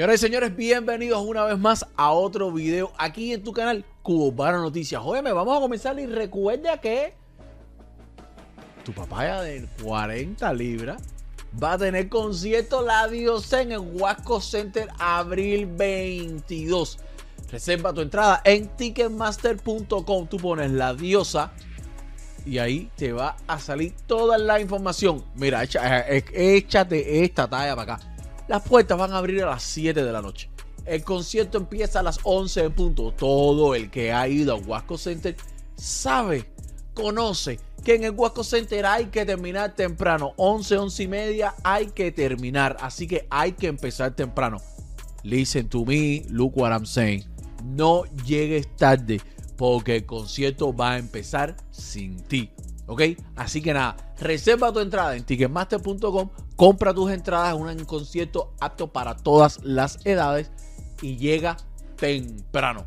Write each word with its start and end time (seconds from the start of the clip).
Señoras 0.00 0.14
y 0.14 0.26
señores, 0.26 0.56
bienvenidos 0.56 1.20
una 1.26 1.44
vez 1.44 1.58
más 1.58 1.84
a 1.94 2.10
otro 2.12 2.50
video 2.50 2.90
aquí 2.96 3.34
en 3.34 3.44
tu 3.44 3.52
canal 3.52 3.84
Cubano 4.02 4.62
Noticias. 4.62 5.02
Óyeme, 5.04 5.30
vamos 5.30 5.54
a 5.54 5.60
comenzar 5.60 6.00
y 6.00 6.06
recuerda 6.06 6.80
que 6.80 7.12
tu 8.82 8.92
papaya 8.94 9.42
de 9.42 9.68
40 9.82 10.54
libras 10.54 11.02
va 11.62 11.74
a 11.74 11.78
tener 11.78 12.08
concierto 12.08 12.80
La 12.80 13.08
Diosa 13.08 13.60
en 13.60 13.72
el 13.72 13.80
Huasco 13.80 14.40
Center 14.40 14.88
abril 14.98 15.66
22. 15.66 16.98
Reserva 17.52 17.92
tu 17.92 18.00
entrada 18.00 18.40
en 18.46 18.68
ticketmaster.com. 18.68 20.26
Tú 20.28 20.38
pones 20.38 20.70
La 20.70 20.94
Diosa 20.94 21.52
y 22.46 22.56
ahí 22.56 22.90
te 22.96 23.12
va 23.12 23.36
a 23.46 23.58
salir 23.58 23.92
toda 24.06 24.38
la 24.38 24.60
información. 24.62 25.22
Mira, 25.34 25.62
echa- 25.62 26.06
eh, 26.08 26.24
échate 26.32 27.22
esta 27.22 27.46
talla 27.46 27.76
para 27.76 27.96
acá. 27.96 28.09
Las 28.50 28.62
puertas 28.62 28.98
van 28.98 29.12
a 29.12 29.18
abrir 29.18 29.44
a 29.44 29.46
las 29.46 29.62
7 29.62 30.02
de 30.02 30.10
la 30.10 30.20
noche. 30.20 30.50
El 30.84 31.04
concierto 31.04 31.56
empieza 31.56 32.00
a 32.00 32.02
las 32.02 32.18
11 32.24 32.64
en 32.64 32.72
punto. 32.72 33.12
Todo 33.12 33.76
el 33.76 33.92
que 33.92 34.12
ha 34.12 34.26
ido 34.26 34.52
a 34.52 34.56
Huasco 34.56 34.98
Center 34.98 35.36
sabe, 35.76 36.50
conoce 36.92 37.60
que 37.84 37.94
en 37.94 38.02
el 38.02 38.10
Huasco 38.10 38.42
Center 38.42 38.86
hay 38.86 39.04
que 39.06 39.24
terminar 39.24 39.76
temprano. 39.76 40.32
11, 40.36 40.78
11 40.78 41.02
y 41.04 41.06
media 41.06 41.54
hay 41.62 41.92
que 41.92 42.10
terminar. 42.10 42.76
Así 42.80 43.06
que 43.06 43.24
hay 43.30 43.52
que 43.52 43.68
empezar 43.68 44.16
temprano. 44.16 44.60
Listen 45.22 45.68
to 45.68 45.84
me, 45.84 46.24
look 46.28 46.58
what 46.58 46.72
I'm 46.72 46.86
saying. 46.86 47.24
No 47.62 48.02
llegues 48.26 48.66
tarde 48.74 49.20
porque 49.56 49.94
el 49.94 50.06
concierto 50.06 50.74
va 50.74 50.94
a 50.94 50.98
empezar 50.98 51.54
sin 51.70 52.20
ti. 52.24 52.50
¿Ok? 52.90 53.02
Así 53.36 53.62
que 53.62 53.72
nada, 53.72 53.96
reserva 54.18 54.72
tu 54.72 54.80
entrada 54.80 55.14
en 55.14 55.22
ticketmaster.com, 55.22 56.28
compra 56.56 56.92
tus 56.92 57.12
entradas, 57.12 57.54
un 57.54 57.84
concierto 57.84 58.52
apto 58.58 58.92
para 58.92 59.16
todas 59.16 59.62
las 59.62 60.04
edades 60.04 60.50
y 61.00 61.16
llega 61.16 61.56
temprano. 61.94 62.86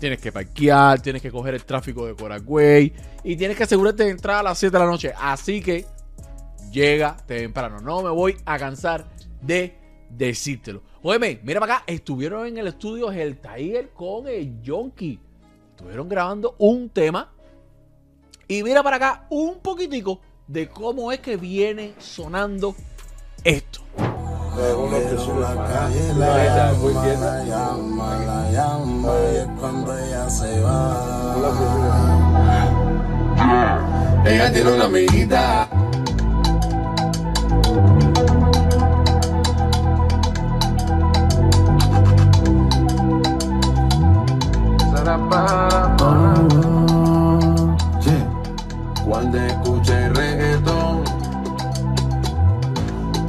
Tienes 0.00 0.18
que 0.20 0.32
parquear, 0.32 1.00
tienes 1.00 1.22
que 1.22 1.30
coger 1.30 1.54
el 1.54 1.64
tráfico 1.64 2.06
de 2.06 2.16
Coragüey 2.16 2.92
y 3.22 3.36
tienes 3.36 3.56
que 3.56 3.62
asegurarte 3.62 4.02
de 4.02 4.10
entrar 4.10 4.38
a 4.38 4.42
las 4.42 4.58
7 4.58 4.76
de 4.76 4.84
la 4.84 4.90
noche. 4.90 5.12
Así 5.16 5.60
que 5.60 5.86
llega 6.72 7.16
temprano. 7.24 7.78
No 7.80 8.02
me 8.02 8.10
voy 8.10 8.36
a 8.44 8.58
cansar 8.58 9.06
de 9.40 9.78
decírtelo. 10.10 10.82
Óyeme, 11.02 11.38
mira 11.44 11.60
para 11.60 11.76
acá, 11.76 11.84
estuvieron 11.86 12.48
en 12.48 12.58
el 12.58 12.66
estudio 12.66 13.12
el 13.12 13.38
Tiger 13.38 13.90
con 13.90 14.26
el 14.26 14.60
Yonki. 14.60 15.20
Estuvieron 15.76 16.08
grabando 16.08 16.56
un 16.58 16.88
tema. 16.88 17.32
Y 18.50 18.64
mira 18.64 18.82
para 18.82 18.96
acá 18.96 19.26
un 19.30 19.60
poquitico 19.60 20.18
de 20.48 20.68
cómo 20.68 21.12
es 21.12 21.20
que 21.20 21.36
viene 21.36 21.94
sonando 22.00 22.74
esto. 23.44 23.78
Pero 24.56 24.90
la 25.38 25.54
calle 25.54 26.14
la 26.14 26.72
llama, 26.72 26.90
la 27.00 27.44
llama, 27.44 28.16
la 28.26 28.50
llama, 28.50 29.12
y 29.32 29.36
es 29.36 29.46
cuando 29.56 29.96
ella 29.96 30.28
se 30.28 30.60
va. 30.62 31.36
Ella 34.26 34.52
tiene 34.52 34.72
una 34.72 34.86
amiguita. 34.86 35.68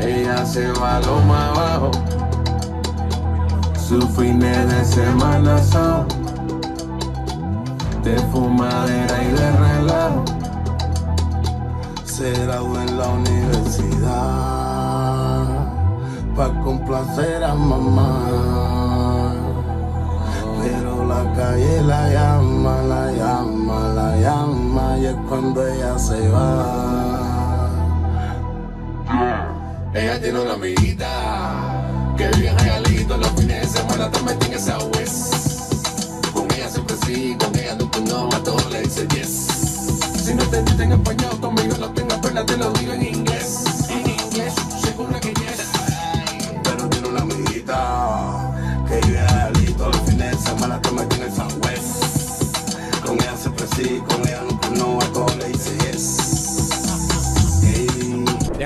Ella 0.00 0.44
se 0.46 0.70
va 0.72 1.00
lo 1.00 1.20
más 1.20 1.56
abajo. 1.56 1.90
Sus 3.76 4.04
fines 4.16 4.68
de 4.72 4.84
semana 4.84 5.62
son 5.62 6.06
de 8.02 8.16
fumadera 8.32 9.22
y 9.22 9.28
de 9.32 9.50
relajo. 9.52 10.24
Se 12.04 12.32
graduó 12.32 12.80
en 12.80 12.98
la 12.98 13.08
universidad 13.08 14.60
para 16.36 16.60
complacer 16.60 17.44
a 17.44 17.54
mamá. 17.54 19.34
Pero 20.62 21.06
la 21.06 21.32
calle 21.34 21.82
la 21.82 22.10
llama, 22.10 22.59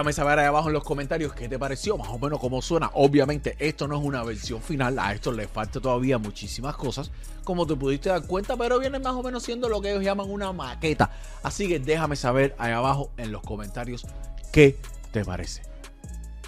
Déjame 0.00 0.14
saber 0.14 0.38
ahí 0.38 0.46
abajo 0.46 0.68
en 0.68 0.72
los 0.72 0.82
comentarios 0.82 1.34
qué 1.34 1.46
te 1.46 1.58
pareció, 1.58 1.98
más 1.98 2.08
o 2.08 2.18
menos 2.18 2.40
cómo 2.40 2.62
suena. 2.62 2.90
Obviamente, 2.94 3.54
esto 3.58 3.86
no 3.86 3.98
es 3.98 4.02
una 4.02 4.24
versión 4.24 4.62
final, 4.62 4.98
a 4.98 5.12
esto 5.12 5.30
le 5.30 5.46
falta 5.46 5.78
todavía 5.78 6.16
muchísimas 6.16 6.74
cosas, 6.74 7.10
como 7.44 7.66
te 7.66 7.76
pudiste 7.76 8.08
dar 8.08 8.26
cuenta, 8.26 8.56
pero 8.56 8.78
viene 8.78 8.98
más 8.98 9.12
o 9.12 9.22
menos 9.22 9.42
siendo 9.42 9.68
lo 9.68 9.82
que 9.82 9.90
ellos 9.90 10.02
llaman 10.02 10.30
una 10.30 10.54
maqueta. 10.54 11.10
Así 11.42 11.68
que 11.68 11.80
déjame 11.80 12.16
saber 12.16 12.54
ahí 12.56 12.72
abajo 12.72 13.10
en 13.18 13.30
los 13.30 13.42
comentarios 13.42 14.06
qué 14.50 14.78
te 15.12 15.22
parece. 15.22 15.60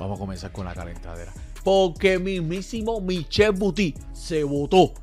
Vamos 0.01 0.17
a 0.17 0.21
comenzar 0.21 0.51
con 0.51 0.65
la 0.65 0.73
calentadera. 0.73 1.35
Porque 1.62 2.19
mismísimo 2.19 3.03
Michel 3.03 3.53
Buti 3.53 3.95
se 4.15 4.45
votó. 4.45 4.95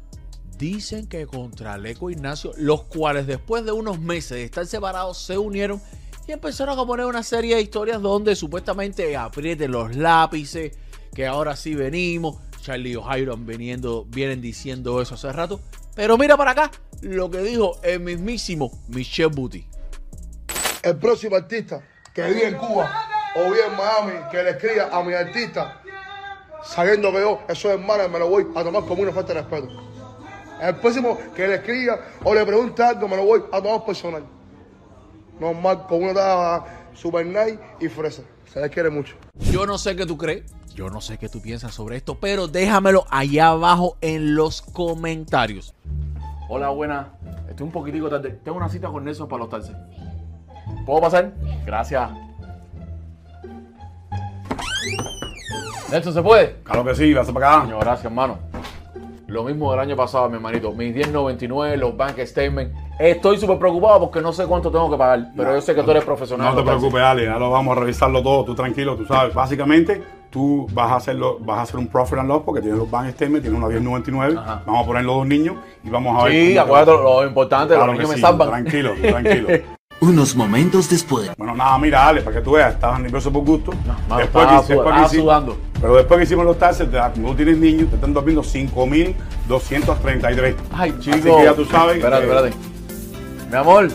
Dicen 0.57 1.05
que 1.05 1.27
contra 1.27 1.77
Leco 1.77 2.09
Ignacio, 2.09 2.51
los 2.57 2.81
cuales 2.85 3.27
después 3.27 3.63
de 3.63 3.73
unos 3.73 3.99
meses 3.99 4.31
de 4.31 4.43
estar 4.45 4.65
separados 4.65 5.19
se 5.19 5.37
unieron 5.37 5.79
y 6.29 6.31
empezaron 6.31 6.77
a 6.77 6.85
poner 6.85 7.07
una 7.07 7.23
serie 7.23 7.55
de 7.55 7.61
historias 7.61 8.03
donde 8.03 8.35
supuestamente 8.35 9.17
aprieten 9.17 9.71
los 9.71 9.95
lápices, 9.95 10.77
que 11.15 11.25
ahora 11.25 11.55
sí 11.55 11.73
venimos. 11.73 12.37
Charlie 12.61 12.95
O'Hara 12.95 13.33
viniendo, 13.35 14.05
vienen 14.05 14.39
diciendo 14.39 15.01
eso 15.01 15.15
hace 15.15 15.33
rato. 15.33 15.59
Pero 15.95 16.19
mira 16.19 16.37
para 16.37 16.51
acá 16.51 16.71
lo 17.01 17.31
que 17.31 17.39
dijo 17.39 17.79
el 17.81 18.01
mismísimo 18.01 18.69
Michel 18.89 19.29
Buti. 19.29 19.65
el 20.83 20.97
próximo 20.97 21.35
artista 21.35 21.81
que 22.13 22.23
vive 22.25 22.49
en 22.49 22.57
Cuba 22.57 22.91
o 23.35 23.45
vive 23.45 23.65
en 23.65 23.75
Miami, 23.75 24.29
que 24.29 24.43
le 24.43 24.51
escriba 24.51 24.89
a 24.91 25.03
mi 25.03 25.13
artista, 25.13 25.81
sabiendo 26.63 27.11
que 27.11 27.21
yo, 27.21 27.39
eso 27.49 27.69
es 27.69 27.79
hermano, 27.79 28.07
me 28.07 28.19
lo 28.19 28.29
voy 28.29 28.45
a 28.55 28.63
tomar 28.63 28.85
como 28.85 29.01
una 29.01 29.11
falta 29.11 29.33
de 29.33 29.41
respeto. 29.41 29.67
El 30.61 30.75
próximo 30.75 31.17
que 31.35 31.47
le 31.47 31.55
escriba 31.55 31.99
o 32.23 32.35
le 32.35 32.45
pregunte 32.45 32.83
algo, 32.83 33.07
me 33.07 33.15
lo 33.15 33.23
voy 33.23 33.43
a 33.51 33.59
tomar 33.59 33.83
personal. 33.83 34.38
Normal, 35.39 35.85
con 35.87 36.03
una 36.03 36.09
estaba 36.09 36.65
super 36.93 37.25
nice 37.25 37.59
y 37.79 37.87
fresa. 37.87 38.23
Se 38.51 38.59
les 38.59 38.69
quiere 38.71 38.89
mucho. 38.89 39.15
Yo 39.51 39.65
no 39.65 39.77
sé 39.77 39.95
qué 39.95 40.05
tú 40.05 40.17
crees, 40.17 40.43
yo 40.73 40.89
no 40.89 41.01
sé 41.01 41.17
qué 41.17 41.29
tú 41.29 41.41
piensas 41.41 41.73
sobre 41.73 41.95
esto, 41.95 42.19
pero 42.19 42.47
déjamelo 42.47 43.05
allá 43.09 43.49
abajo 43.49 43.97
en 44.01 44.35
los 44.35 44.61
comentarios. 44.61 45.73
Hola, 46.49 46.69
buena. 46.69 47.13
Estoy 47.47 47.65
un 47.65 47.71
poquitico 47.71 48.09
tarde. 48.09 48.39
Tengo 48.43 48.57
una 48.57 48.69
cita 48.69 48.89
con 48.89 49.05
Nelson 49.05 49.27
para 49.27 49.41
los 49.41 49.49
taxis. 49.49 49.75
¿Puedo 50.85 51.01
pasar? 51.01 51.31
Gracias. 51.65 52.09
Nelson, 55.91 56.13
¿se 56.13 56.21
puede? 56.21 56.55
Claro 56.63 56.83
que 56.83 56.95
sí, 56.95 57.13
vas 57.13 57.31
para 57.31 57.59
acá. 57.59 57.67
Gracias, 57.79 58.05
hermano. 58.05 58.39
Lo 59.27 59.43
mismo 59.43 59.71
del 59.71 59.79
año 59.79 59.95
pasado, 59.95 60.27
mi 60.27 60.35
hermanito. 60.35 60.71
Mis 60.71 60.93
1099, 60.93 61.77
los 61.77 61.95
bank 61.95 62.19
statements. 62.25 62.88
Estoy 62.99 63.37
súper 63.37 63.57
preocupado 63.57 64.01
porque 64.01 64.19
no 64.21 64.33
sé 64.33 64.45
cuánto 64.45 64.69
tengo 64.69 64.91
que 64.91 64.97
pagar. 64.97 65.29
Pero 65.35 65.55
yo 65.55 65.61
sé 65.61 65.73
que 65.73 65.81
tú 65.83 65.91
eres 65.91 66.03
profesional. 66.03 66.53
No 66.53 66.59
te 66.61 66.67
preocupes, 66.67 67.01
Ale, 67.01 67.23
ya 67.25 67.37
lo 67.39 67.49
vamos 67.49 67.77
a 67.77 67.79
revisarlo 67.79 68.21
todo, 68.21 68.43
tú 68.43 68.53
tranquilo, 68.55 68.97
tú 68.97 69.05
sabes. 69.05 69.33
Básicamente, 69.33 70.03
tú 70.29 70.67
vas 70.73 70.91
a 70.91 70.95
hacerlo, 70.97 71.37
vas 71.39 71.59
a 71.59 71.61
hacer 71.61 71.77
un 71.77 71.87
profit 71.87 72.17
and 72.19 72.27
loss 72.27 72.41
porque 72.45 72.59
tienes 72.61 72.77
los 72.77 72.91
bank 72.91 73.09
statements, 73.11 73.43
tienes 73.43 73.57
una 73.57 73.69
1099, 73.69 74.35
Ajá. 74.37 74.63
vamos 74.65 74.83
a 74.83 74.85
poner 74.85 75.05
los 75.05 75.15
dos 75.15 75.27
niños 75.27 75.55
y 75.81 75.89
vamos 75.89 76.19
a 76.19 76.25
ver. 76.25 76.33
Sí, 76.33 76.57
acuérdate 76.57 76.91
lo 76.91 77.25
importante, 77.25 77.73
Claro 77.75 77.93
los 77.93 78.01
que 78.01 78.07
me 78.07 78.15
sí, 78.15 78.21
salvan. 78.21 78.49
Tranquilo, 78.49 78.91
tú 79.01 79.07
tranquilo. 79.07 79.47
Unos 80.01 80.33
momentos 80.35 80.89
después. 80.89 81.29
Bueno, 81.37 81.55
nada, 81.55 81.77
mira, 81.77 82.05
Ale, 82.07 82.21
para 82.21 82.35
que 82.37 82.41
tú 82.41 82.51
veas, 82.51 82.73
estabas 82.73 82.99
nervioso 83.01 83.31
por 83.31 83.43
gusto. 83.45 83.71
mano, 84.07 84.19
después 84.21 84.43
estaba 84.45 84.65
que, 84.65 84.67
después 84.67 84.67
sud- 84.67 84.83
que 84.83 84.89
estaba 84.89 85.09
sudando. 85.09 85.57
Pero 85.79 85.95
después 85.95 86.17
que 86.17 86.23
hicimos 86.25 86.45
los 86.45 86.57
taxes, 86.59 86.87
como 87.15 87.29
tú 87.29 87.35
tienes 87.35 87.57
niños, 87.57 87.87
te 87.89 87.95
están 87.95 88.13
durmiendo 88.13 88.41
5.233. 88.41 90.55
Ay, 90.73 90.93
chico. 90.99 91.15
Así 91.17 91.23
que 91.23 91.43
ya 91.43 91.53
tú 91.53 91.63
sabes. 91.65 91.95
Espérate, 91.97 92.25
que- 92.25 92.31
espérate. 92.33 92.68
Mi 93.49 93.55
amor, 93.57 93.87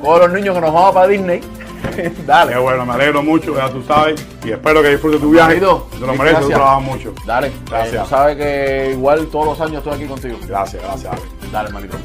con 0.00 0.20
los 0.20 0.32
niños 0.32 0.54
que 0.54 0.60
nos 0.60 0.72
vamos 0.72 0.92
para 0.92 1.08
Disney. 1.08 1.40
Qué 1.96 2.12
Dale. 2.24 2.56
bueno, 2.58 2.86
me 2.86 2.92
alegro 2.92 3.22
mucho, 3.22 3.56
ya 3.56 3.68
tú 3.68 3.82
sabes. 3.82 4.24
Y 4.44 4.52
espero 4.52 4.80
que 4.82 4.90
disfrutes 4.90 5.20
tu 5.20 5.30
viaje. 5.30 5.54
Manito, 5.54 5.88
Te 5.90 6.06
lo 6.06 6.14
mereces, 6.14 6.40
tú 6.42 6.48
trabajas 6.48 6.82
mucho. 6.82 7.12
Dale. 7.26 7.52
Gracias. 7.68 7.94
Eh, 7.94 7.98
tú 8.04 8.08
sabes 8.08 8.36
que 8.36 8.90
igual 8.92 9.26
todos 9.26 9.46
los 9.46 9.60
años 9.60 9.78
estoy 9.78 9.94
aquí 9.94 10.06
contigo. 10.06 10.38
Gracias, 10.46 10.82
gracias. 10.82 11.12
Ale. 11.12 11.50
Dale, 11.50 11.68
hermanito. 11.68 11.96